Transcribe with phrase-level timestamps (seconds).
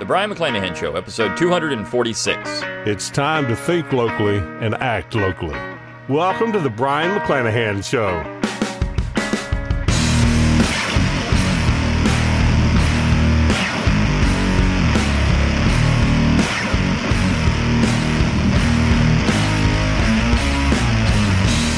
[0.00, 2.62] The Brion McClanahan Show, episode 246.
[2.86, 5.58] It's time to think locally and act locally.
[6.08, 8.14] Welcome to the Brion McClanahan Show.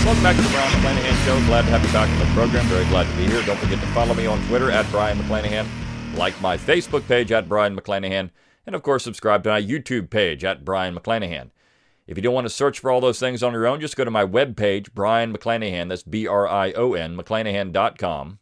[0.04, 1.46] Welcome back to the Brion McClanahan Show.
[1.46, 2.64] Glad to have you back on the program.
[2.66, 3.42] Very glad to be here.
[3.42, 5.66] Don't forget to follow me on Twitter at Brion McClanahan,
[6.16, 8.30] like my Facebook page at Brion McClanahan,
[8.66, 11.50] and of course, subscribe to my YouTube page at Brion McClanahan.
[12.06, 14.04] If you don't want to search for all those things on your own, just go
[14.04, 15.88] to my webpage, Brion McClanahan.
[15.88, 18.38] That's B R I O N, McClanahan.com.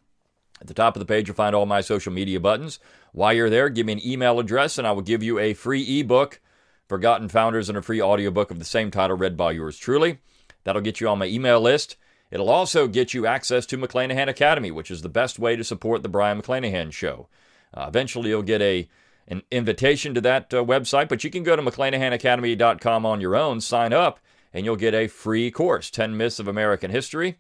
[0.61, 2.79] At the top of the page, you'll find all my social media buttons.
[3.13, 6.01] While you're there, give me an email address, and I will give you a free
[6.01, 6.41] ebook,
[6.89, 10.19] Forgotten Founders, and a free audiobook of the same title read by yours truly.
[10.65, 11.97] That'll get you on my email list.
[12.31, 16.03] It'll also get you access to McClanahan Academy, which is the best way to support
[16.03, 17.29] the Brion McClanahan Show.
[17.75, 18.89] Uh, eventually, you'll get a
[19.29, 23.61] an invitation to that uh, website, but you can go to McClanahanacademy.com on your own,
[23.61, 24.19] sign up,
[24.53, 27.39] and you'll get a free course 10 Myths of American History.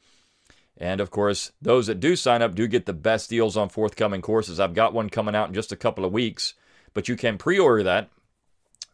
[0.77, 4.23] And of course, those that do sign up do get the best deals on forthcoming
[4.23, 4.61] courses.
[4.61, 6.55] I've got one coming out in just a couple of weeks,
[6.95, 8.09] but you can pre order that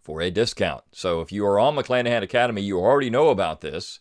[0.02, 0.84] for a discount.
[0.92, 4.00] So if you are on McClanahan Academy, you already know about this.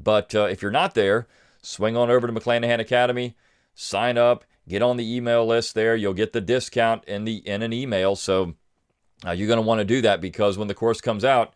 [0.00, 1.28] But uh, if you're not there,
[1.60, 3.36] swing on over to McClanahan Academy,
[3.74, 5.96] sign up, get on the email list there.
[5.96, 8.16] You'll get the discount in the in an email.
[8.16, 8.54] So
[9.26, 11.54] uh, you're going to want to do that because when the course comes out,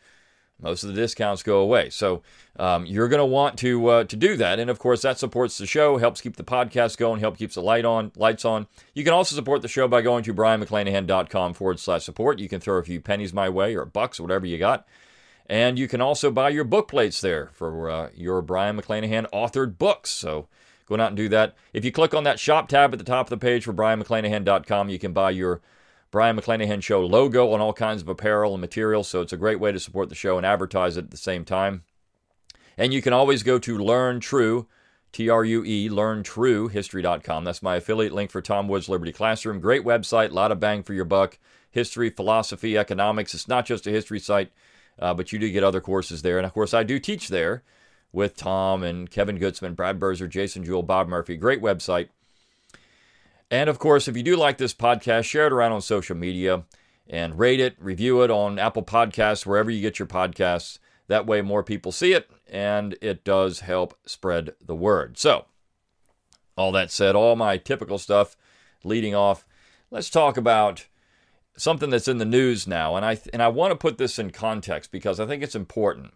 [0.61, 1.91] most of the discounts go away.
[1.91, 2.23] So
[2.59, 5.59] um, you're going to want to uh, to do that, and of course that supports
[5.59, 8.67] the show, helps keep the podcast going, help keeps the light on, lights on.
[8.95, 12.39] You can also support the show by going to brionmcclanahan.com forward slash support.
[12.39, 14.87] You can throw a few pennies my way or bucks, or whatever you got.
[15.49, 19.79] And you can also buy your book plates there for uh, your Brion McClanahan authored
[19.79, 20.11] books.
[20.11, 20.49] So
[20.87, 21.55] go out and do that.
[21.73, 24.89] If you click on that shop tab at the top of the page for brionmcclanahan.com,
[24.89, 25.61] you can buy your
[26.11, 29.09] Brion McClanahan Show logo on all kinds of apparel and materials.
[29.09, 31.45] So it's a great way to support the show and advertise it at the same
[31.45, 31.83] time.
[32.78, 34.66] And you can always go to Learn True,
[35.12, 37.44] T R U E, learntruehistory.com.
[37.44, 39.61] That's my affiliate link for Tom Woods Liberty Classroom.
[39.61, 41.38] Great website, a lot of bang for your buck.
[41.71, 43.34] History, philosophy, economics.
[43.34, 44.53] It's not just a history site
[44.99, 46.38] uh, but you do get other courses there.
[46.38, 47.62] And of course, I do teach there
[48.16, 51.37] with Tom and Kevin Gutzman, Brad Birzer, Jason Jewell, Bob Murphy.
[51.37, 52.09] Great website.
[53.50, 56.65] And of course, if you do like this podcast, share it around on social media
[57.06, 60.78] and rate it, review it on Apple Podcasts, wherever you get your podcasts.
[61.09, 65.19] That way, more people see it, and it does help spread the word.
[65.19, 65.44] So,
[66.56, 68.34] all that said, all my typical stuff
[68.82, 69.47] leading off,
[69.91, 70.87] let's talk about
[71.56, 74.31] something that's in the news now, and I and I want to put this in
[74.31, 76.12] context because I think it's important.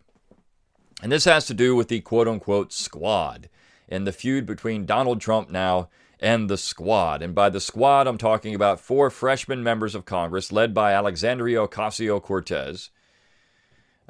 [1.03, 3.49] And this has to do with the quote unquote squad
[3.89, 5.89] and the feud between Donald Trump now
[6.21, 7.23] and the squad.
[7.23, 11.67] And by the squad, I'm talking about four freshman members of Congress led by Alexandria
[11.67, 12.91] Ocasio Cortez.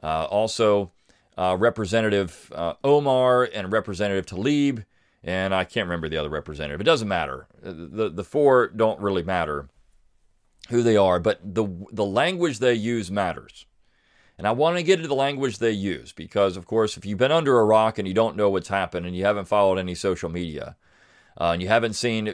[0.02, 0.90] Uh, also,
[1.38, 4.84] uh, Representative uh, Omar and Representative Tlaib,
[5.22, 6.80] and I can't remember the other representative.
[6.80, 7.46] It doesn't matter.
[7.62, 9.68] The, the four don't really matter
[10.70, 13.66] who they are, but the the language they use matters.
[14.40, 17.18] And I want to get into the language they use because, of course, if you've
[17.18, 19.94] been under a rock and you don't know what's happened and you haven't followed any
[19.94, 20.76] social media
[21.38, 22.26] uh, and you haven't seen,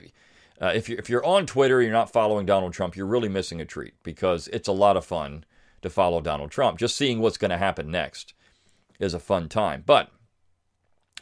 [0.62, 3.60] uh, if, you're, if you're on Twitter you're not following Donald Trump, you're really missing
[3.60, 5.44] a treat because it's a lot of fun
[5.82, 6.78] to follow Donald Trump.
[6.78, 8.34] Just seeing what's going to happen next
[9.00, 9.82] is a fun time.
[9.84, 10.12] But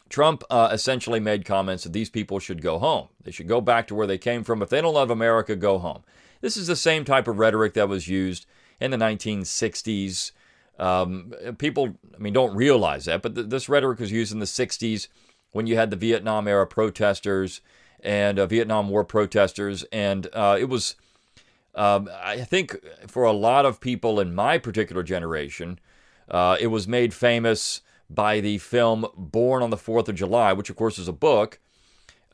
[0.07, 3.07] Trump uh, essentially made comments that these people should go home.
[3.23, 4.61] They should go back to where they came from.
[4.61, 6.03] If they don't love America, go home.
[6.41, 8.45] This is the same type of rhetoric that was used
[8.79, 10.31] in the 1960s.
[10.77, 14.45] Um, people, I mean, don't realize that, but th- this rhetoric was used in the
[14.45, 15.07] 60s
[15.51, 17.61] when you had the Vietnam era protesters
[18.01, 19.85] and uh, Vietnam War protesters.
[19.91, 20.95] And uh, it was,
[21.75, 22.77] um, I think,
[23.07, 25.79] for a lot of people in my particular generation,
[26.29, 30.69] uh, it was made famous by the film Born on the Fourth of July, which,
[30.69, 31.59] of course, is a book.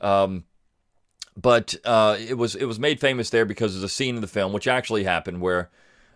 [0.00, 0.44] Um,
[1.36, 4.26] but uh, it was it was made famous there because of a scene in the
[4.26, 5.70] film which actually happened where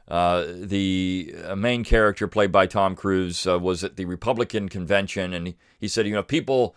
[0.08, 5.32] uh, the uh, main character played by Tom Cruise uh, was at the Republican convention
[5.32, 6.74] and he, he said, you know, people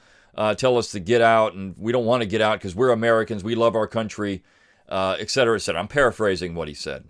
[0.58, 3.44] tell us to get out and we don't want to get out because we're Americans,
[3.44, 4.42] we love our country,
[4.90, 5.82] et cetera, et cetera.
[5.82, 7.06] I'm paraphrasing what he said.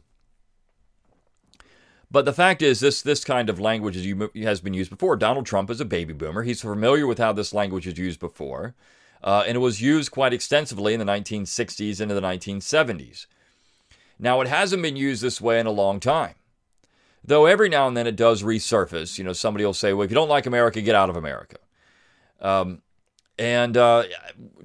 [2.11, 3.95] But the fact is, this this kind of language
[4.35, 5.15] has been used before.
[5.15, 6.41] Donald Trump is a baby boomer.
[6.41, 8.73] He's familiar with how this language is used before
[9.23, 13.25] uh, and it was used quite extensively in the 1960s into the 1970s.
[14.19, 16.35] Now, it hasn't been used this way in a long time.
[17.23, 19.17] Though every now and then it does resurface.
[19.17, 21.57] You know, somebody will say, well, if you don't like America, get out of America.
[22.41, 22.81] Um,
[23.37, 24.03] and uh,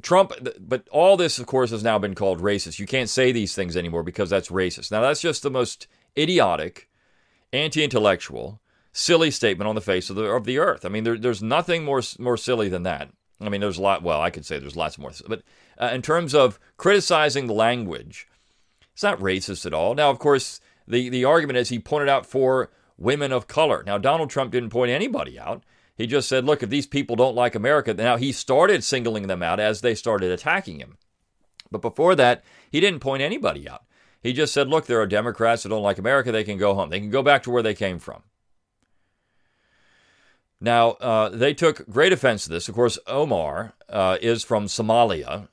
[0.02, 2.80] Trump, but all this, of course, has now been called racist.
[2.80, 4.90] You can't say these things anymore because that's racist.
[4.90, 5.86] Now, that's just the most
[6.18, 6.88] idiotic,
[7.52, 8.60] anti-intellectual,
[8.92, 10.84] silly statement on the face of the of the earth.
[10.84, 13.10] I mean, there, there's nothing more more silly than that.
[13.40, 14.02] I mean, there's a lot.
[14.02, 15.42] Well, I could say there's lots more, but
[15.78, 18.26] uh, in terms of criticizing the language,
[18.94, 19.94] it's not racist at all.
[19.94, 23.82] Now, of course, the the argument is he pointed out four women of color.
[23.84, 25.64] Now, Donald Trump didn't point anybody out.
[25.96, 29.42] He just said, look, if these people don't like America, now he started singling them
[29.42, 30.96] out as they started attacking him.
[31.70, 33.84] But before that, he didn't point anybody out.
[34.20, 36.32] He just said, look, there are Democrats that don't like America.
[36.32, 36.90] They can go home.
[36.90, 38.22] They can go back to where they came from.
[40.60, 42.68] Now, uh, they took great offense to this.
[42.68, 45.48] Of course, Omar uh, is from Somalia.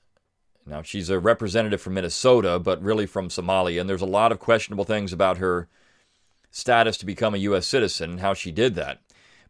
[0.66, 3.82] Now, she's a representative from Minnesota, but really from Somalia.
[3.82, 5.68] And there's a lot of questionable things about her
[6.52, 7.66] status to become a U.S.
[7.66, 9.02] citizen and how she did that.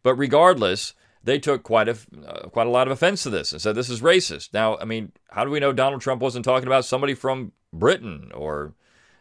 [0.02, 0.94] But regardless,
[1.24, 3.90] they took quite a uh, quite a lot of offense to this and said this
[3.90, 4.52] is racist.
[4.52, 8.30] Now, I mean, how do we know Donald Trump wasn't talking about somebody from Britain
[8.34, 8.74] or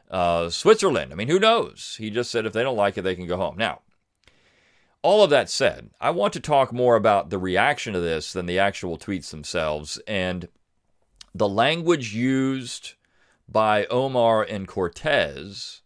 [0.10, 1.12] uh, Switzerland?
[1.12, 1.96] I mean, who knows?
[2.00, 3.56] He just said if they don't like it, they can go home.
[3.58, 3.82] Now,
[5.04, 8.46] all of that said, I want to talk more about the reaction to this than
[8.46, 10.48] the actual tweets themselves and
[11.34, 12.94] the language used
[13.48, 15.82] by Omar and Cortez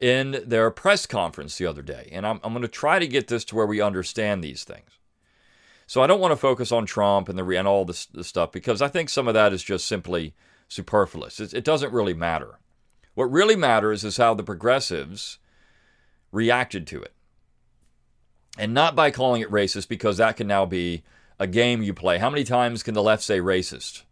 [0.00, 2.08] in their press conference the other day.
[2.12, 4.90] And I'm, I'm going to try to get this to where we understand these things.
[5.86, 8.50] So I don't want to focus on Trump and the and all this, this stuff
[8.50, 10.34] because I think some of that is just simply
[10.68, 11.38] superfluous.
[11.38, 12.58] It, it doesn't really matter.
[13.14, 15.38] What really matters is how the progressives
[16.32, 17.14] reacted to it,
[18.58, 21.02] and not by calling it racist because that can now be
[21.38, 22.18] a game you play.
[22.18, 24.02] How many times can the left say racist?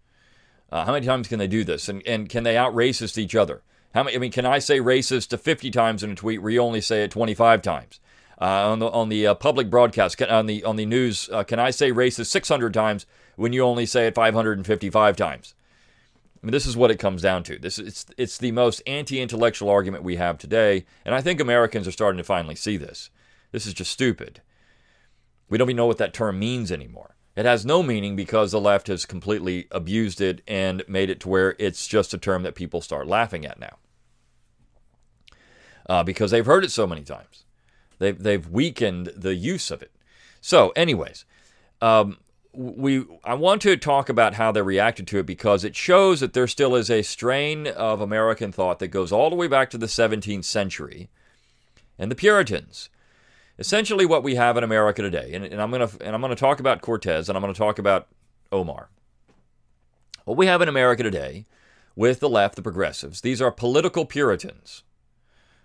[0.75, 1.89] Uh, how many times can they do this?
[1.89, 3.63] And and can they out racist each other?
[3.95, 4.17] How many?
[4.17, 6.83] I mean, can I say racist to 50 times in a tweet where you only
[6.83, 8.01] say it 25 times?
[8.41, 11.29] uh, on the on the uh, public broadcast on the on the news.
[11.33, 13.07] Uh, can I say racist 600 times
[13.37, 15.55] when you only say it 555 times?
[16.43, 17.59] I mean, this is what it comes down to.
[17.59, 21.93] This it's it's the most anti-intellectual argument we have today, and I think Americans are
[21.93, 23.11] starting to finally see this.
[23.53, 24.41] This is just stupid.
[25.49, 27.14] We don't even know what that term means anymore.
[27.37, 31.29] It has no meaning because the left has completely abused it and made it to
[31.29, 33.77] where it's just a term that people start laughing at now.
[35.89, 37.45] Uh, because they've heard it so many times.
[37.99, 39.91] They've, they've weakened the use of it.
[40.41, 41.25] So, anyways,
[41.81, 42.19] um,
[42.55, 46.33] we I want to talk about how they reacted to it because it shows that
[46.33, 49.79] there still is a strain of American thought that goes all the way back to
[49.79, 51.09] the 17th century
[51.99, 52.91] and the Puritans.
[53.59, 56.61] Essentially, what we have in America today, and, and I'm gonna and I'm gonna talk
[56.61, 58.09] about Cortez and I'm gonna talk about
[58.51, 58.89] Omar.
[60.25, 61.47] What we have in America today,
[61.95, 64.83] with the left, the progressives, these are political Puritans.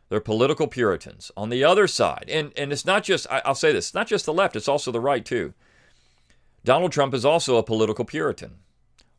[0.10, 1.32] They're political Puritans.
[1.38, 4.08] On the other side, and, and it's not just, I, will say this, it's not
[4.08, 5.54] just the left, it's also the right too.
[6.66, 8.58] Donald Trump is also a political Puritan.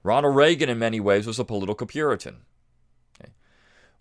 [0.03, 2.39] Ronald Reagan, in many ways, was a political Puritan.
[3.21, 3.33] Okay.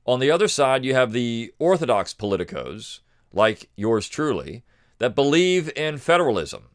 [0.06, 3.00] On the other side, you have the orthodox politicos,
[3.34, 4.64] like yours truly,
[4.98, 6.70] that believe in federalism.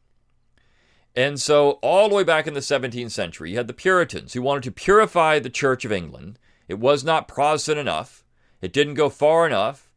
[1.16, 4.42] And so, all the way back in the 17th century, you had the Puritans who
[4.42, 6.38] wanted to purify the Church of England.
[6.66, 8.24] It was not Protestant enough,
[8.60, 9.90] it didn't go far enough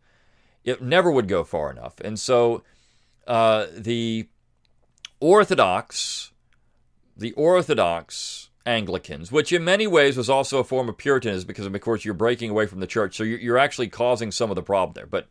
[0.67, 1.99] it never would go far enough.
[2.01, 2.61] And so
[3.25, 4.27] uh, the
[5.21, 6.33] Orthodox,
[7.15, 11.81] the Orthodox Anglicans, which in many ways was also a form of Puritanism because, of
[11.81, 13.15] course, you're breaking away from the church.
[13.15, 15.05] So you're actually causing some of the problem there.
[15.05, 15.29] But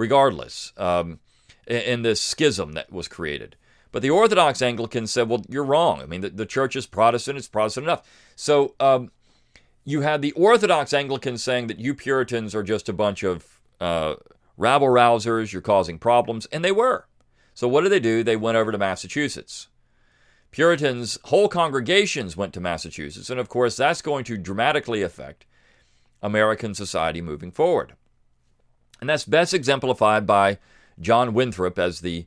[0.00, 1.20] regardless, um,
[1.66, 3.54] in this schism that was created.
[3.92, 6.00] But the Orthodox Anglicans said, well, you're wrong.
[6.00, 8.08] I mean, the, the church is Protestant, it's Protestant enough.
[8.34, 9.10] So um,
[9.84, 14.14] you had the Orthodox Anglicans saying that you Puritans are just a bunch of uh,
[14.56, 17.06] rabble rousers, you're causing problems, and they were.
[17.52, 18.24] So what did they do?
[18.24, 19.68] They went over to Massachusetts.
[20.50, 25.44] Puritans' whole congregations went to Massachusetts, and of course, that's going to dramatically affect
[26.22, 27.96] American society moving forward.
[29.00, 30.58] And that's best exemplified by
[31.00, 32.26] John Winthrop, as the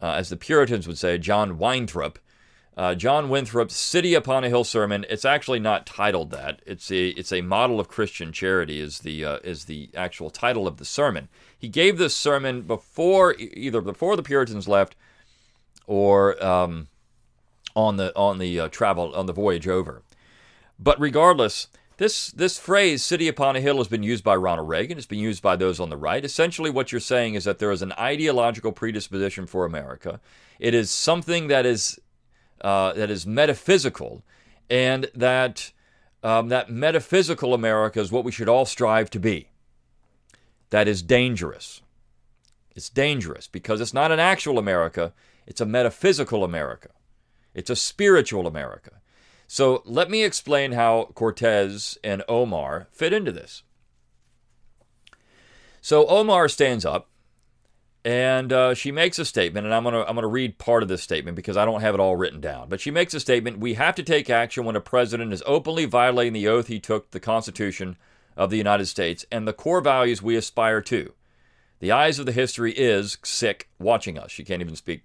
[0.00, 2.18] uh, as the Puritans would say, John Winthrop,
[2.76, 5.04] uh, John Winthrop's City Upon a Hill sermon.
[5.08, 6.60] It's actually not titled that.
[6.66, 10.66] It's a it's a model of Christian charity is the uh, is the actual title
[10.66, 11.28] of the sermon.
[11.56, 14.96] He gave this sermon before either before the Puritans left
[15.86, 16.88] or um,
[17.76, 20.02] on the on the uh, travel on the voyage over.
[20.78, 21.68] But regardless,
[22.02, 24.98] this this phrase "city upon a hill" has been used by Ronald Reagan.
[24.98, 26.24] It's been used by those on the right.
[26.24, 30.20] Essentially, what you're saying is that there is an ideological predisposition for America.
[30.58, 32.00] It is something that is
[32.60, 34.24] uh, that is metaphysical,
[34.68, 35.72] and that
[36.24, 39.48] um, that metaphysical America is what we should all strive to be.
[40.70, 41.82] That is dangerous.
[42.74, 45.12] It's dangerous because it's not an actual America,
[45.46, 46.88] it's a metaphysical America.
[47.54, 49.01] It's a spiritual America.
[49.52, 53.64] So let me explain how Cortez and Omar fit into this.
[55.82, 57.10] So Omar stands up
[58.02, 61.02] and uh, she makes a statement, and I'm gonna I'm gonna read part of this
[61.02, 62.70] statement because I don't have it all written down.
[62.70, 65.84] But she makes a statement: We have to take action when a president is openly
[65.84, 67.98] violating the oath he took, to the Constitution
[68.34, 71.12] of the United States, and the core values we aspire to.
[71.80, 74.30] The eyes of the history is sick watching us.
[74.30, 75.02] She can't even speak.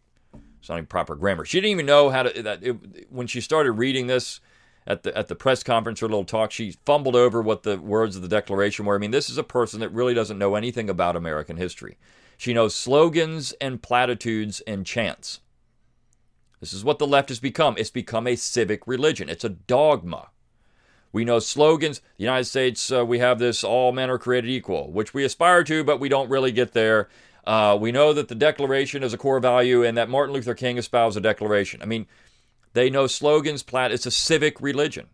[0.67, 1.45] It's not even proper grammar.
[1.45, 2.41] She didn't even know how to.
[2.43, 4.41] That it, when she started reading this
[4.85, 8.17] at the at the press conference, her little talk, she fumbled over what the words
[8.17, 8.95] of the Declaration were.
[8.95, 11.97] I mean, this is a person that really doesn't know anything about American history.
[12.35, 15.39] She knows slogans and platitudes and chants.
[16.59, 17.75] This is what the left has become.
[17.77, 20.31] It's become a civic religion, it's a dogma.
[21.13, 22.01] We know slogans.
[22.17, 25.63] The United States, uh, we have this all men are created equal, which we aspire
[25.63, 27.07] to, but we don't really get there.
[27.47, 30.77] Uh, we know that the Declaration is a core value and that Martin Luther King
[30.77, 31.81] espoused the Declaration.
[31.81, 32.05] I mean,
[32.73, 33.89] they know slogans, plat.
[33.89, 35.07] It's a civic religion.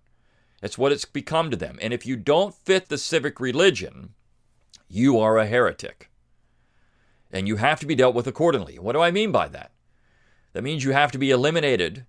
[0.63, 1.77] It's what it's become to them.
[1.79, 4.15] And if you don't fit the civic religion,
[4.89, 6.09] you are a heretic
[7.31, 8.79] and you have to be dealt with accordingly.
[8.79, 9.71] What do I mean by that?
[10.53, 12.07] That means you have to be eliminated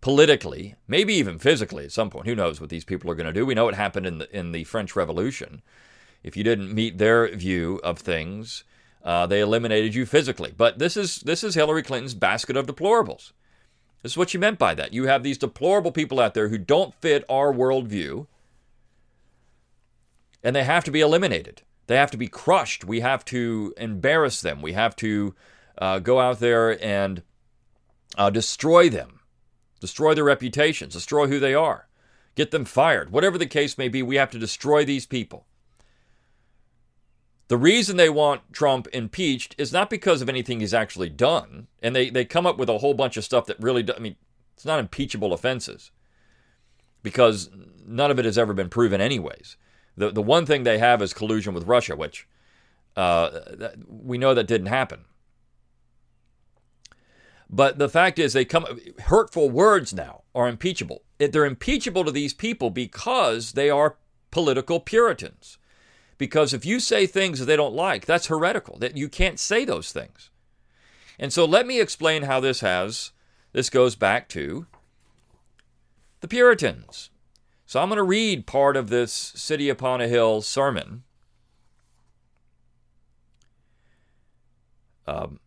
[0.00, 2.26] politically, maybe even physically at some point.
[2.26, 3.46] Who knows what these people are going to do?
[3.46, 5.62] We know what happened in the, in the French Revolution.
[6.24, 8.64] If you didn't meet their view of things,
[9.04, 10.52] uh, they eliminated you physically.
[10.56, 13.32] But this is this is Hillary Clinton's basket of deplorables.
[14.02, 14.92] This is what she meant by that.
[14.92, 18.26] You have these deplorable people out there who don't fit our worldview,
[20.42, 21.62] and they have to be eliminated.
[21.86, 22.84] They have to be crushed.
[22.84, 24.62] We have to embarrass them.
[24.62, 25.34] We have to
[25.78, 27.22] uh, go out there and
[28.16, 29.20] uh, destroy them,
[29.80, 31.88] destroy their reputations, destroy who they are,
[32.34, 33.10] get them fired.
[33.10, 35.46] Whatever the case may be, we have to destroy these people.
[37.52, 41.66] The reason they want Trump impeached is not because of anything he's actually done.
[41.82, 43.98] And they, they come up with a whole bunch of stuff that really, do, I
[43.98, 44.16] mean,
[44.54, 45.90] it's not impeachable offenses
[47.02, 47.50] because
[47.86, 49.58] none of it has ever been proven, anyways.
[49.98, 52.26] The the one thing they have is collusion with Russia, which
[52.96, 53.28] uh,
[53.86, 55.04] we know that didn't happen.
[57.50, 58.64] But the fact is, they come
[58.98, 61.02] hurtful words now are impeachable.
[61.18, 63.98] They're impeachable to these people because they are
[64.30, 65.58] political Puritans.
[66.22, 68.78] Because if you say things that they don't like, that's heretical.
[68.78, 70.30] That you can't say those things.
[71.18, 73.10] And so let me explain how this has
[73.50, 74.66] this goes back to
[76.20, 77.10] the Puritans.
[77.66, 81.02] So I'm going to read part of this City Upon a Hill sermon.
[85.08, 85.40] Um,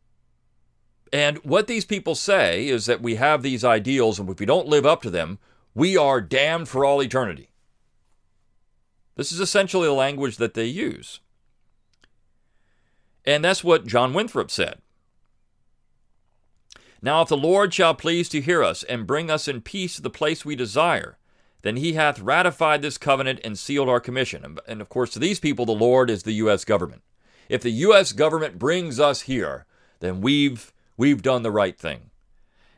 [1.14, 4.68] and what these people say is that we have these ideals, and if we don't
[4.68, 5.40] live up to them,
[5.74, 7.48] we are damned for all eternity.
[9.16, 11.20] This is essentially the language that they use.
[13.26, 14.80] And that's what John Winthrop said.
[17.02, 20.02] Now, if the Lord shall please to hear us and bring us in peace to
[20.02, 21.18] the place we desire,
[21.62, 24.58] then he hath ratified this covenant and sealed our commission.
[24.68, 26.66] And of course, to these people, the Lord is the U.S.
[26.66, 27.04] government.
[27.50, 28.12] If the U.S.
[28.12, 29.66] government brings us here,
[30.00, 32.12] then we've, we've done the right thing.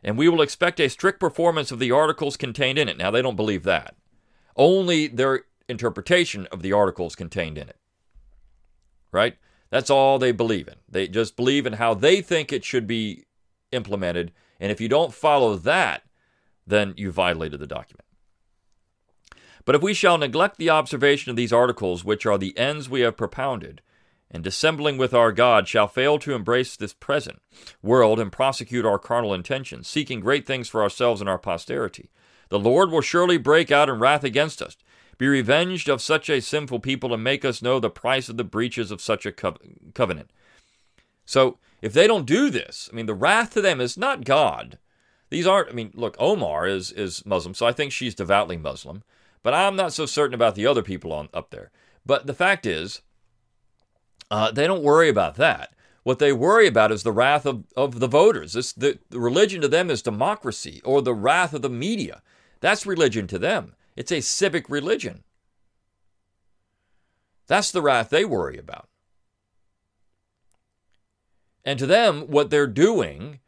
[0.04, 2.98] And we will expect a strict performance of the articles contained in it.
[2.98, 3.96] Now, they don't believe that.
[4.56, 7.78] Only their interpretation of the articles contained in it.
[9.12, 9.38] Right?
[9.70, 10.76] That's all they believe in.
[10.88, 13.26] They just believe in how they think it should be
[13.72, 14.32] implemented.
[14.60, 16.04] And if you don't follow that,
[16.66, 18.06] then you violated the document.
[19.66, 23.02] But if we shall neglect the observation of these articles, which are the ends we
[23.02, 23.82] have propounded,
[24.32, 27.42] and dissembling with our God shall fail to embrace this present
[27.82, 32.10] world and prosecute our carnal intentions, seeking great things for ourselves and our posterity,
[32.50, 34.78] the Lord will surely break out in wrath against us,
[35.18, 38.44] be revenged of such a sinful people, and make us know the price of the
[38.44, 39.58] breaches of such a co-
[39.94, 40.32] covenant.
[41.26, 44.78] So, if they don't do this, I mean, the wrath to them is not God.
[45.30, 49.04] These aren't, I mean, look, Omar is, is Muslim, so I think she's devoutly Muslim.
[49.44, 51.72] But I'm not so certain about the other people on up there.
[52.06, 53.02] But the fact is,
[54.32, 55.74] uh, they don't worry about that.
[56.04, 58.54] What they worry about is the wrath of, of the voters.
[58.54, 62.22] This, the, the religion to them is democracy or the wrath of the media.
[62.60, 63.76] That's religion to them.
[63.98, 65.24] It's a civic religion.
[67.48, 68.88] That's the wrath they worry about.
[71.66, 73.40] And to them, what they're doing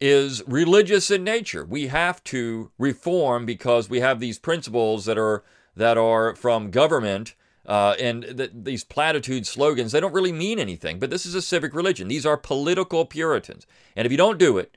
[0.00, 1.64] is religious in nature.
[1.64, 5.42] We have to reform because we have these principles that are
[5.74, 7.34] that are from government
[7.66, 9.90] uh, and th- these platitude slogans.
[9.92, 10.98] They don't really mean anything.
[10.98, 12.06] But this is a civic religion.
[12.06, 13.66] These are political Puritans.
[13.96, 14.76] And if you don't do it,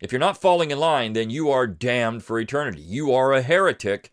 [0.00, 2.80] if you're not falling in line, then you are damned for eternity.
[2.80, 4.12] You are a heretic.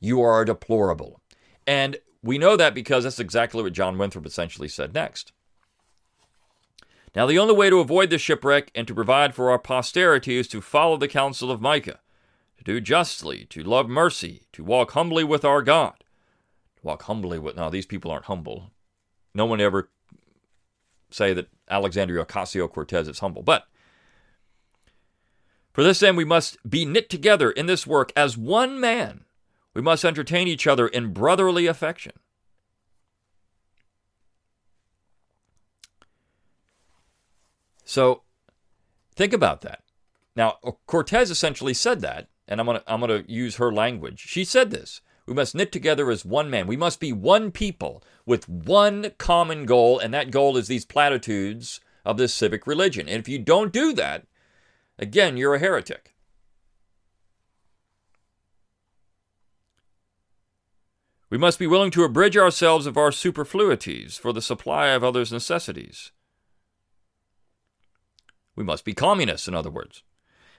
[0.00, 1.20] You are deplorable.
[1.66, 5.32] And we know that because that's exactly what John Winthrop essentially said next.
[7.14, 10.48] Now, the only way to avoid this shipwreck and to provide for our posterity is
[10.48, 12.00] to follow the counsel of Micah,
[12.58, 16.04] to do justly, to love mercy, to walk humbly with our God.
[16.82, 17.56] Walk humbly with.
[17.56, 18.70] Now, these people aren't humble.
[19.34, 19.88] No one ever
[21.10, 23.42] say that Alexandria Ocasio Cortez is humble.
[23.42, 23.66] But
[25.72, 29.25] for this end, we must be knit together in this work as one man.
[29.76, 32.12] We must entertain each other in brotherly affection.
[37.84, 38.22] So
[39.14, 39.82] think about that.
[40.34, 43.70] Now, uh, Cortez essentially said that, and I'm going to I'm going to use her
[43.70, 44.20] language.
[44.20, 45.02] She said this.
[45.26, 46.66] We must knit together as one man.
[46.66, 51.80] We must be one people with one common goal, and that goal is these platitudes
[52.02, 53.10] of this civic religion.
[53.10, 54.26] And if you don't do that,
[54.98, 56.15] again, you're a heretic.
[61.28, 65.32] We must be willing to abridge ourselves of our superfluities for the supply of others'
[65.32, 66.12] necessities.
[68.54, 70.02] We must be communists, in other words.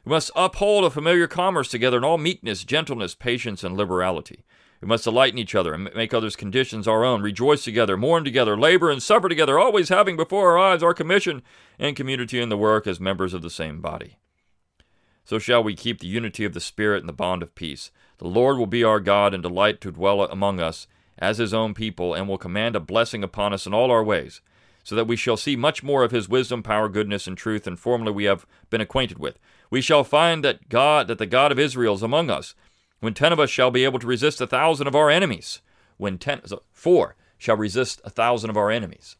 [0.03, 4.45] We must uphold a familiar commerce together in all meekness, gentleness, patience, and liberality.
[4.81, 8.24] We must delight in each other and make others' conditions our own, rejoice together, mourn
[8.24, 11.41] together, labor and suffer together, always having before our eyes our commission
[11.79, 14.17] and community in the work as members of the same body.
[15.25, 17.91] So shall we keep the unity of the Spirit and the bond of peace.
[18.17, 20.88] The Lord will be our God and delight to dwell among us
[21.19, 24.41] as his own people, and will command a blessing upon us in all our ways
[24.88, 27.75] so that we shall see much more of his wisdom, power, goodness, and truth than
[27.75, 29.38] formerly we have been acquainted with.
[29.69, 32.55] We shall find that God, that the God of Israel is among us,
[33.01, 35.59] when ten of us shall be able to resist a thousand of our enemies.
[35.97, 39.17] When ten, four shall resist a thousand of our enemies.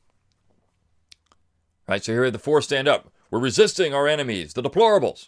[1.86, 3.12] Right, so here the four stand up.
[3.30, 5.28] We're resisting our enemies, the deplorables.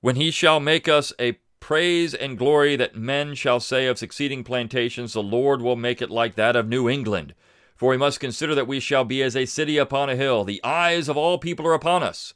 [0.00, 4.42] When he shall make us a praise and glory that men shall say of succeeding
[4.44, 7.34] plantations, the Lord will make it like that of New England.
[7.76, 10.44] For we must consider that we shall be as a city upon a hill.
[10.44, 12.34] The eyes of all people are upon us.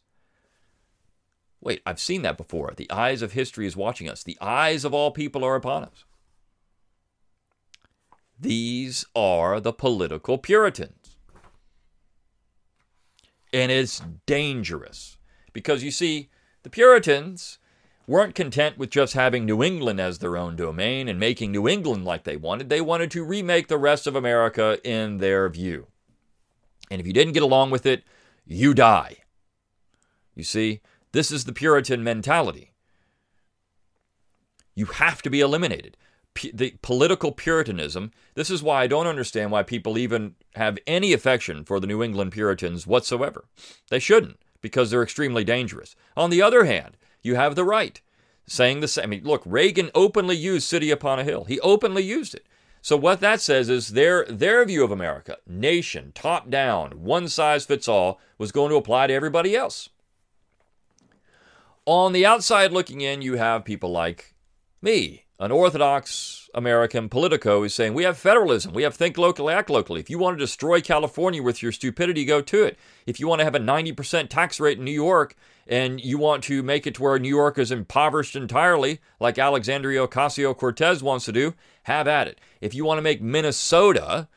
[1.61, 2.75] Wait, I've seen that before.
[2.76, 4.23] The eyes of history is watching us.
[4.23, 6.04] The eyes of all people are upon us.
[8.38, 11.16] These are the political Puritans.
[13.52, 15.17] And it's dangerous.
[15.54, 16.28] Because you see,
[16.65, 17.58] the Puritans
[18.06, 22.04] weren't content with just having New England as their own domain and making New England
[22.04, 22.69] like they wanted.
[22.69, 25.86] They wanted to remake the rest of America in their view.
[26.90, 28.04] And if you didn't get along with it,
[28.47, 29.19] you die.
[30.34, 30.80] You see,
[31.12, 32.73] this is the Puritan mentality.
[34.75, 35.97] You have to be eliminated.
[36.34, 41.12] P- the political Puritanism, this is why I don't understand why people even have any
[41.12, 43.45] affection for the New England Puritans whatsoever.
[43.88, 45.95] They shouldn't, because they're extremely dangerous.
[46.17, 48.00] On the other hand, you have the right.
[48.47, 49.04] Saying the same.
[49.04, 51.45] I mean, look, Reagan openly used City Upon a Hill.
[51.45, 52.47] He openly used it.
[52.82, 57.65] So what that says is their their view of America, nation, top down, one size
[57.65, 59.89] fits all, was going to apply to everybody else.
[61.87, 64.34] On the outside looking in, you have people like
[64.82, 69.71] me, an orthodox American politico, who's saying we have federalism, we have think locally, act
[69.71, 70.00] locally.
[70.00, 72.78] If you want to destroy California with your stupidity, go to it.
[73.06, 75.34] If you want to have a 90% tax rate in New York
[75.66, 80.06] and you want to make it to where New York is impoverished entirely, like Alexandria
[80.06, 82.40] Ocasio Cortez wants to do, have at it.
[82.60, 84.28] If you want to make Minnesota,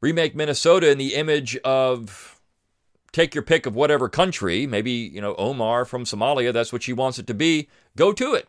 [0.00, 2.40] remake Minnesota in the image of
[3.12, 6.92] take your pick of whatever country, maybe, you know, Omar from Somalia, that's what she
[6.92, 8.48] wants it to be, go to it.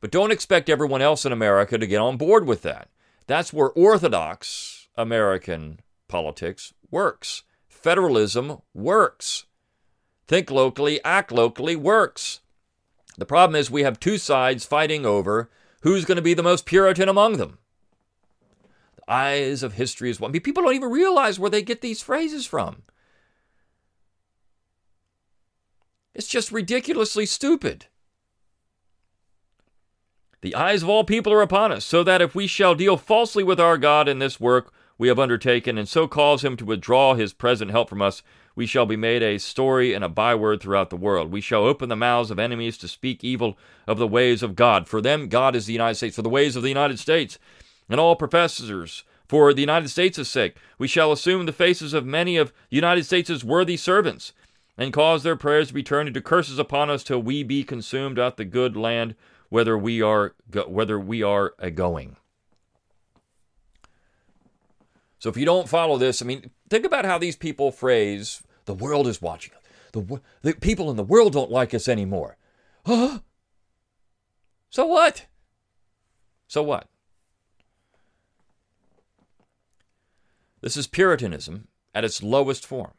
[0.00, 2.88] But don't expect everyone else in America to get on board with that.
[3.28, 7.44] That's where orthodox American politics works.
[7.68, 9.46] Federalism works.
[10.28, 12.40] Think locally, act locally works.
[13.18, 15.50] The problem is we have two sides fighting over
[15.82, 17.58] who's going to be the most Puritan among them.
[18.96, 20.30] The eyes of history is one.
[20.30, 22.82] I mean, people don't even realize where they get these phrases from.
[26.14, 27.86] It's just ridiculously stupid.
[30.42, 33.44] The eyes of all people are upon us, so that if we shall deal falsely
[33.44, 37.14] with our God in this work we have undertaken, and so cause him to withdraw
[37.14, 38.22] his present help from us,
[38.54, 41.32] we shall be made a story and a byword throughout the world.
[41.32, 44.88] We shall open the mouths of enemies to speak evil of the ways of God.
[44.88, 47.38] For them, God is the United States, for the ways of the United States,
[47.88, 49.04] and all professors.
[49.28, 53.04] For the United States' sake, we shall assume the faces of many of the United
[53.04, 54.34] States' worthy servants,
[54.76, 58.18] and cause their prayers to be turned into curses upon us till we be consumed
[58.18, 59.14] at the good land
[59.48, 62.16] whether we are go- whether we are a going.
[65.22, 68.74] So if you don't follow this, I mean, think about how these people phrase the
[68.74, 69.62] world is watching us.
[69.92, 72.36] The, the people in the world don't like us anymore.
[72.84, 73.20] Huh?
[74.68, 75.26] So what?
[76.48, 76.88] So what?
[80.60, 82.94] This is Puritanism at its lowest form.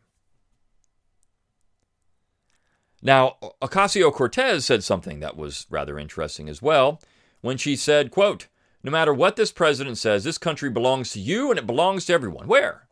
[3.01, 7.01] Now, Ocasio Cortez said something that was rather interesting as well
[7.41, 8.47] when she said, quote,
[8.84, 12.13] no matter what this president says, this country belongs to you and it belongs to
[12.13, 12.48] everyone.
[12.48, 12.88] Where?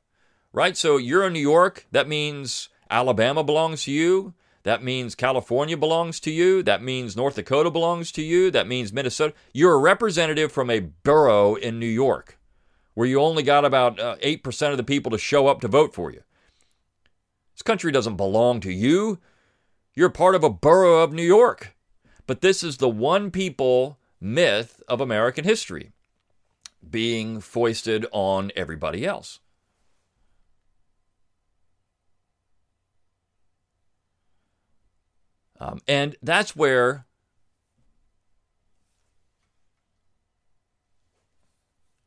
[0.54, 0.78] Right?
[0.78, 4.34] So you're in New York, that means Alabama belongs to you.
[4.64, 6.62] That means California belongs to you.
[6.62, 8.52] That means North Dakota belongs to you.
[8.52, 9.34] That means Minnesota.
[9.54, 12.38] You're a representative from a borough in New York
[12.94, 15.94] where you only got about uh, 8% of the people to show up to vote
[15.94, 16.22] for you.
[17.56, 19.20] This country doesn't belong to you.
[19.96, 21.76] You're part of a borough of New York.
[22.28, 25.92] But this is the one people myth of American history
[26.88, 29.40] being foisted on everybody else.
[35.60, 37.06] Um, and that's where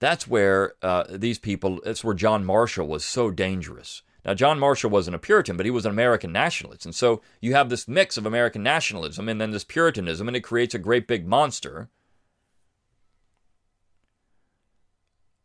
[0.00, 4.02] that's where uh, these people, that's where John Marshall was so dangerous.
[4.24, 6.84] Now, John Marshall wasn't a Puritan, but he was an American nationalist.
[6.84, 10.40] And so you have this mix of American nationalism and then this Puritanism, and it
[10.40, 11.88] creates a great big monster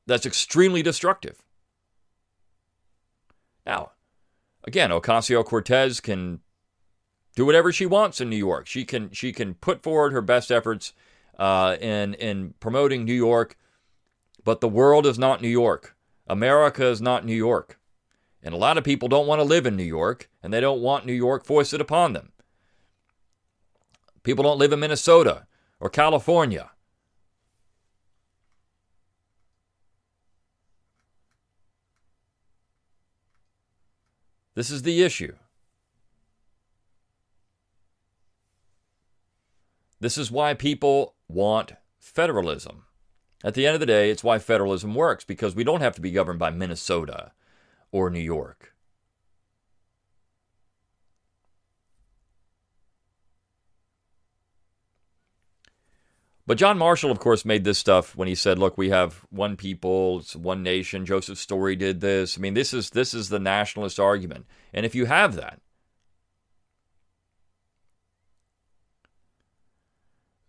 [0.09, 1.43] that's extremely destructive.
[3.65, 3.91] Now,
[4.63, 6.39] again, Ocasio Cortez can
[7.35, 8.67] do whatever she wants in New York.
[8.67, 10.93] She can she can put forward her best efforts
[11.37, 13.57] uh, in in promoting New York,
[14.43, 15.95] but the world is not New York.
[16.27, 17.79] America is not New York,
[18.43, 20.81] and a lot of people don't want to live in New York, and they don't
[20.81, 22.31] want New York foisted upon them.
[24.23, 25.47] People don't live in Minnesota
[25.79, 26.71] or California.
[34.59, 35.35] This is the issue.
[40.01, 42.83] This is why people want federalism.
[43.41, 46.01] At the end of the day, it's why federalism works because we don't have to
[46.01, 47.31] be governed by Minnesota
[47.93, 48.75] or New York.
[56.49, 59.55] But John Marshall, of course, made this stuff when he said, "Look, we have one
[59.55, 62.39] people, it's one nation." Joseph Story did this.
[62.39, 64.47] I mean, this is this is the nationalist argument.
[64.73, 65.62] And if you have that,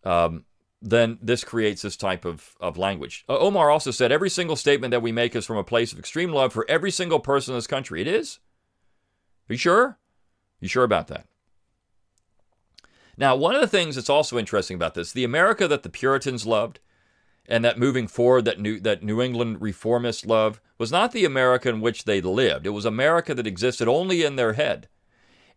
[0.02, 0.46] um,
[0.80, 3.26] then this creates this type of, of language.
[3.28, 5.98] Uh, Omar also said every single statement that we make is from a place of
[5.98, 8.00] extreme love for every single person in this country.
[8.00, 8.38] It is?
[9.50, 9.98] Are you sure?
[10.60, 11.26] You sure about that?
[13.20, 16.46] Now, one of the things that's also interesting about this, the America that the Puritans
[16.46, 16.80] loved
[17.44, 21.68] and that moving forward that New, that New England reformists loved was not the America
[21.68, 22.64] in which they lived.
[22.64, 24.88] It was America that existed only in their head.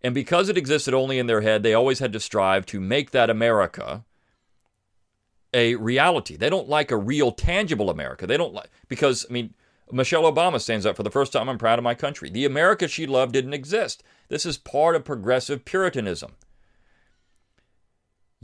[0.02, 3.12] And because it existed only in their head, they always had to strive to make
[3.12, 4.04] that America
[5.54, 6.36] a reality.
[6.36, 8.28] They don't like a real, tangible America.
[8.28, 9.54] They don't like, because, I mean,
[9.90, 12.30] Michelle Obama stands up for the first time, I'm proud of my country.
[12.30, 14.04] The America she loved didn't exist.
[14.28, 16.34] This is part of progressive Puritanism.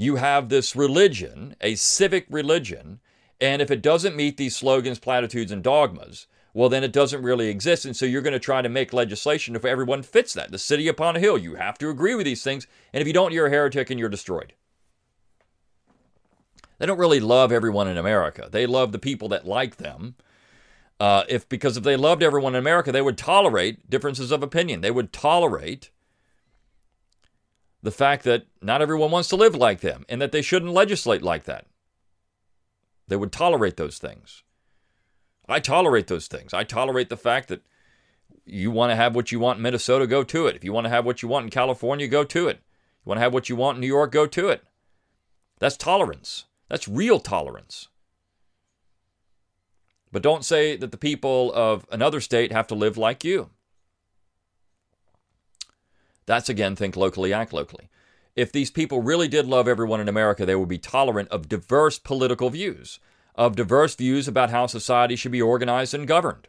[0.02, 3.02] You have this religion, a civic religion,
[3.42, 7.50] and if it doesn't meet these slogans, platitudes, and dogmas, well, then it doesn't really
[7.50, 7.84] exist.
[7.84, 10.52] And so you're going to try to make legislation if everyone fits that.
[10.52, 12.66] The city upon a hill, you have to agree with these things.
[12.94, 14.54] And if you don't, you're a heretic and you're destroyed.
[16.78, 18.48] They don't really love everyone in America.
[18.50, 20.16] They love the people that like them.
[20.98, 24.80] Uh, if because if they loved everyone in America, they would tolerate differences of opinion.
[24.80, 25.92] They would tolerate
[27.82, 31.22] the fact that not everyone wants to live like them and that they shouldn't legislate
[31.22, 31.66] like that.
[33.08, 34.44] They would tolerate those things.
[35.48, 36.54] I tolerate those things.
[36.54, 37.62] I tolerate the fact that
[38.46, 40.56] you want to have what you want in Minnesota, go to it.
[40.56, 42.58] If you want to have what you want in California, go to it.
[42.58, 44.64] You want to have what you want in New York, go to it.
[45.60, 46.46] That's tolerance.
[46.68, 47.88] That's real tolerance.
[50.12, 53.50] But don't say that the people of another state have to live like you.
[56.30, 57.90] That's again, think locally, act locally.
[58.36, 61.98] If these people really did love everyone in America, they would be tolerant of diverse
[61.98, 63.00] political views,
[63.34, 66.48] of diverse views about how society should be organized and governed.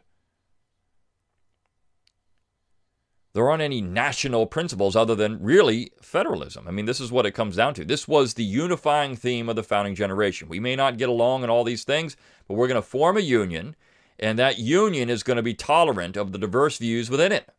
[3.33, 6.67] there aren't any national principles other than really federalism.
[6.67, 7.85] I mean, this is what it comes down to.
[7.85, 10.49] This was the unifying theme of the founding generation.
[10.49, 12.17] We may not get along in all these things,
[12.47, 13.75] but we're going to form a union,
[14.19, 17.49] and that union is going to be tolerant of the diverse views within it.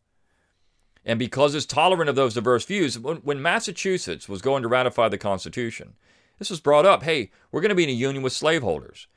[1.04, 5.18] And because it's tolerant of those diverse views, when Massachusetts was going to ratify the
[5.18, 5.94] Constitution,
[6.38, 9.08] this was brought up hey, we're going to be in a union with slaveholders.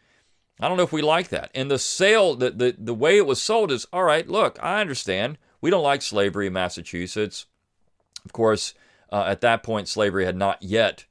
[0.60, 1.52] I don't know if we like that.
[1.54, 4.80] And the sale, the, the, the way it was sold is all right, look, I
[4.80, 5.38] understand.
[5.60, 7.46] We don't like slavery in Massachusetts.
[8.24, 8.74] Of course,
[9.12, 11.06] uh, at that point, slavery had not yet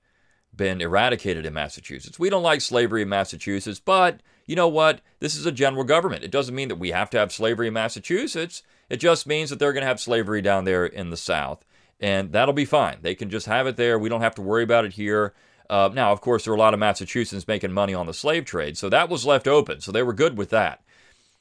[0.55, 2.19] been eradicated in Massachusetts.
[2.19, 5.01] We don't like slavery in Massachusetts, but you know what?
[5.21, 6.25] This is a general government.
[6.25, 8.63] It doesn't mean that we have to have slavery in Massachusetts.
[8.89, 11.65] It just means that they're going to have slavery down there in the South,
[12.01, 12.99] and that'll be fine.
[13.03, 13.99] They can just have it there.
[13.99, 15.35] We don't have to worry about it here.
[15.71, 18.45] Uh, now, of course, there were a lot of Massachusetts making money on the slave
[18.45, 19.81] trade, so that was left open.
[19.81, 20.83] So they were good with that.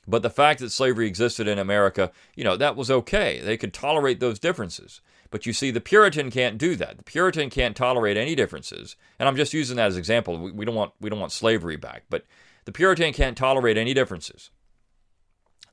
[0.08, 3.40] But the fact that slavery existed in America, you know, that was okay.
[3.40, 5.02] They could tolerate those differences.
[5.32, 6.98] But you see, the Puritan can't do that.
[6.98, 8.96] The Puritan can't tolerate any differences.
[9.18, 10.38] And I'm just using that as an example.
[10.38, 12.26] We, we don't want we don't want slavery back, but
[12.66, 14.52] the Puritan can't tolerate any differences.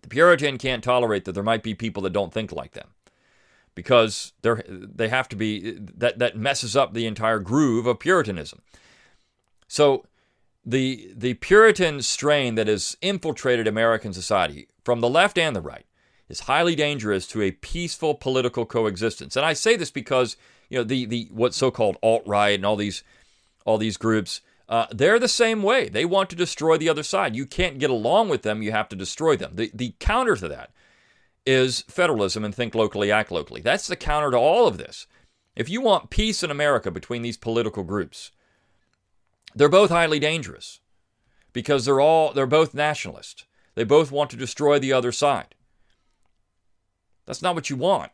[0.02, 2.88] The Puritan can't tolerate that there might be people that don't think like them
[3.74, 8.62] because they're, they have to be that that messes up the entire groove of Puritanism.
[9.68, 10.04] So
[10.64, 15.86] the the Puritan strain that has infiltrated American society from the left and the right
[16.28, 19.36] is highly dangerous to a peaceful political coexistence.
[19.36, 20.36] And I say this because
[20.68, 23.02] you know the the what so-called alt-right and all these
[23.64, 25.88] all these groups uh, they're the same way.
[25.88, 27.34] They want to destroy the other side.
[27.34, 28.62] You can't get along with them.
[28.62, 29.56] You have to destroy them.
[29.56, 30.70] The the counter to that
[31.44, 33.60] is federalism and think locally, act locally.
[33.60, 35.08] That's the counter to all of this.
[35.56, 38.30] If you want peace in America between these political groups,
[39.54, 40.78] they're both highly dangerous
[41.52, 43.46] because they're all they're both nationalist.
[43.74, 45.56] They both want to destroy the other side.
[47.26, 48.12] That's not what you want.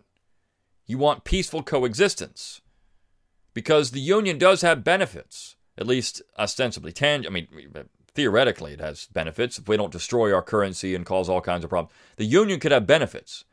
[0.87, 2.63] You want peaceful coexistence
[3.53, 6.93] because the union does have benefits, at least ostensibly.
[6.93, 7.49] Tang- I mean,
[8.15, 11.71] theoretically, it has benefits if we don't destroy our currency and cause all kinds of
[11.71, 11.95] problems.
[12.17, 13.45] The union could have benefits,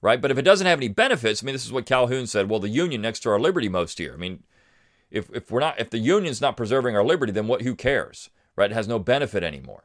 [0.00, 0.20] right?
[0.20, 2.50] But if it doesn't have any benefits, I mean, this is what Calhoun said.
[2.50, 4.12] Well, the union next to our liberty most here.
[4.14, 4.42] I mean,
[5.10, 8.30] if, if we're not if the union's not preserving our liberty, then what who cares?
[8.56, 8.70] Right?
[8.70, 9.84] It has no benefit anymore.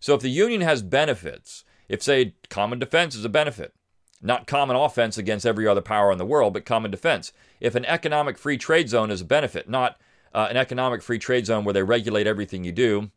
[0.00, 3.74] So if the union has benefits, if say common defense is a benefit,
[4.20, 7.32] not common offense against every other power in the world, but common defense.
[7.60, 10.00] If an economic free trade zone is a benefit, not
[10.34, 13.10] uh, an economic free trade zone where they regulate everything you do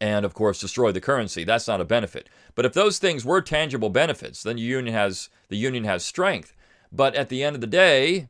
[0.00, 2.28] and of course destroy the currency, that's not a benefit.
[2.54, 6.52] But if those things were tangible benefits, then the union has the union has strength.
[6.92, 8.28] But at the end of the day,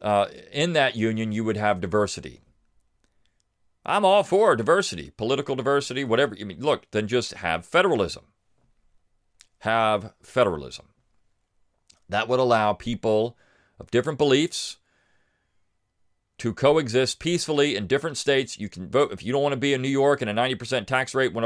[0.00, 2.40] uh, in that union, you would have diversity.
[3.84, 6.36] I'm all for diversity, political diversity, whatever.
[6.40, 8.24] I mean, look, then just have federalism.
[9.60, 10.86] Have federalism.
[12.08, 13.36] That would allow people
[13.80, 14.78] of different beliefs
[16.42, 18.58] to coexist peacefully in different states.
[18.58, 20.86] You can vote if you don't want to be in New York and a 90%
[20.86, 21.44] tax rate when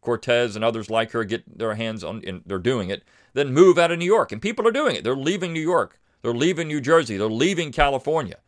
[0.00, 3.02] Cortez and others like her get their hands on, and they're doing it,
[3.34, 4.32] then move out of New York.
[4.32, 5.04] And people are doing it.
[5.04, 7.18] They're leaving New York they're leaving New Jersey.
[7.18, 8.38] They're leaving California.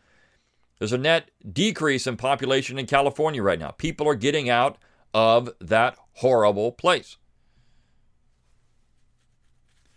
[0.78, 3.72] There's a net decrease in population in California right now.
[3.72, 4.78] People are getting out
[5.12, 7.18] of that horrible place.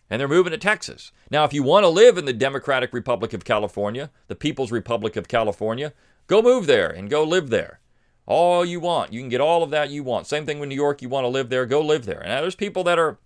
[0.10, 1.12] And they're moving to Texas.
[1.30, 5.16] Now, if you want to live in the Democratic Republic of California, the People's Republic
[5.16, 5.94] of California,
[6.28, 7.80] go move there and go live there.
[8.26, 9.14] All you want.
[9.14, 10.28] You can get all of that you want.
[10.28, 11.02] Same thing with New York.
[11.02, 12.22] You want to live there, go live there.
[12.22, 13.18] And there's people that are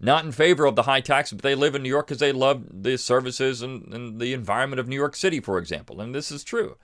[0.00, 2.32] not in favor of the high tax, but they live in New York because they
[2.32, 6.00] love the services and, and the environment of New York City, for example.
[6.00, 6.76] And this is true.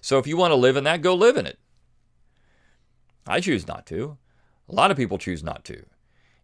[0.00, 1.58] So if you want to live in that, go live in it.
[3.26, 4.18] I choose not to.
[4.68, 5.84] A lot of people choose not to.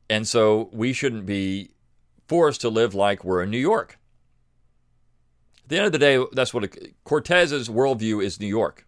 [0.09, 1.71] And so we shouldn't be
[2.27, 3.99] forced to live like we're in New York.
[5.65, 8.87] At the end of the day, that's what it, Cortez's worldview is New York.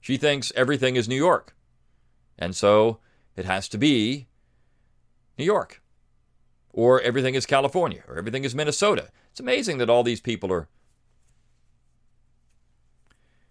[0.00, 1.54] She thinks everything is New York.
[2.38, 2.98] And so
[3.36, 4.28] it has to be
[5.38, 5.82] New York
[6.72, 9.08] or everything is California, or everything is Minnesota.
[9.30, 10.68] It's amazing that all these people are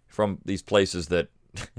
[0.08, 1.28] from these places that,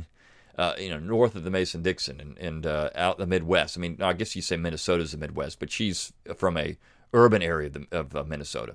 [0.60, 3.78] uh, you know, north of the Mason Dixon and, and uh, out the Midwest.
[3.78, 6.76] I mean, I guess you say Minnesota's the Midwest, but she's from a
[7.14, 8.74] urban area of, the, of uh, Minnesota.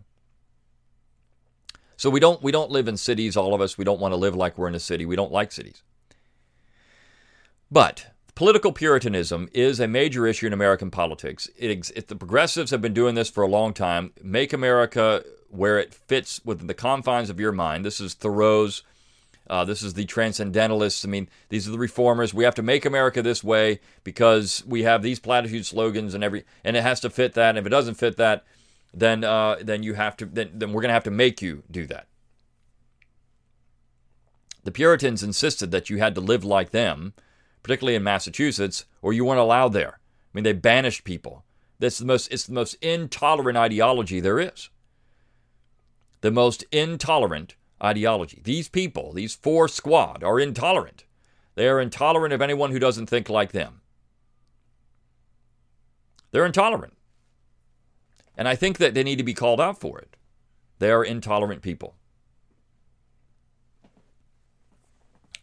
[1.95, 3.37] So we don't we don't live in cities.
[3.37, 5.05] All of us we don't want to live like we're in a city.
[5.05, 5.83] We don't like cities.
[7.71, 11.49] But Political Puritanism is a major issue in American politics.
[11.55, 14.11] It, it, the progressives have been doing this for a long time.
[14.23, 17.85] Make America where it fits within the confines of your mind.
[17.85, 18.81] This is Thoreau's.
[19.47, 21.05] Uh, this is the transcendentalists.
[21.05, 22.33] I mean, these are the reformers.
[22.33, 26.45] We have to make America this way because we have these platitude slogans and every,
[26.63, 27.49] and it has to fit that.
[27.49, 28.43] And if it doesn't fit that,
[28.93, 31.63] then uh, then you have to then, then we're going to have to make you
[31.69, 32.07] do that.
[34.63, 37.13] The Puritans insisted that you had to live like them
[37.65, 39.97] particularly in Massachusetts, or you weren't allowed there.
[39.97, 41.43] I mean, they banished people.
[41.79, 44.69] That's the most, it's the most intolerant ideology there is.
[46.21, 48.41] The most intolerant ideology.
[48.43, 51.03] These people, these four squad, are intolerant.
[51.55, 53.81] They are intolerant of anyone who doesn't think like them.
[56.31, 56.93] They're intolerant.
[58.37, 60.17] And I think that they need to be called out for it.
[60.79, 61.95] They are intolerant people.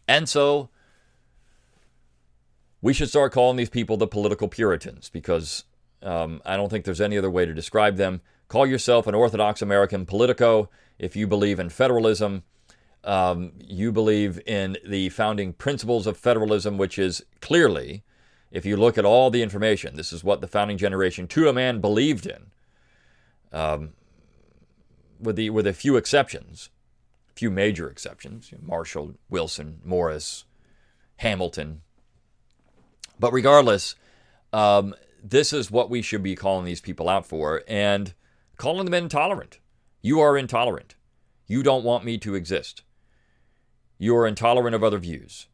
[0.07, 0.69] And so
[2.81, 5.63] we should start calling these people the political Puritans because
[6.03, 8.21] um, I don't think there's any other way to describe them.
[8.47, 12.43] Call yourself an Orthodox American politico if you believe in federalism.
[13.05, 18.03] Um, you believe in the founding principles of federalism, which is clearly,
[18.49, 21.53] if you look at all the information, this is what the founding generation to a
[21.53, 22.51] man believed in,
[23.51, 23.89] um,
[25.19, 26.69] with the with a few exceptions,
[27.29, 30.45] a few major exceptions: Marshall, Wilson, Morris,
[31.17, 31.81] Hamilton.
[33.19, 33.95] But regardless,
[34.53, 38.13] um, this is what we should be calling these people out for, and
[38.55, 39.59] calling them intolerant.
[40.03, 40.93] You are intolerant.
[41.47, 42.83] You don't want me to exist.
[43.97, 45.47] You are intolerant of other views.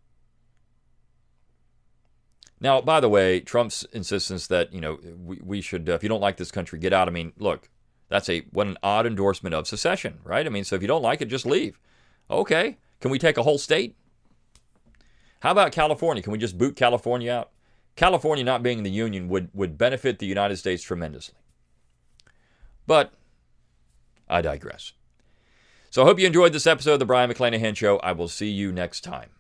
[2.60, 6.10] Now, by the way, Trump's insistence that you know we, we should, uh, if you
[6.10, 7.08] don't like this country, get out.
[7.08, 7.70] I mean, look,
[8.10, 10.46] that's a what an odd endorsement of secession, right?
[10.46, 11.80] I mean, so if you don't like it, just leave.
[12.30, 13.96] Okay, can we take a whole state?
[15.42, 16.22] How about California?
[16.22, 17.52] Can we just boot California out?
[17.96, 21.36] California not being in the Union would, would benefit the United States tremendously.
[22.88, 23.14] But
[24.30, 24.94] I digress.
[25.90, 27.98] So I hope you enjoyed this episode of the Brion McClanahan Show.
[28.00, 29.39] I will see you next time.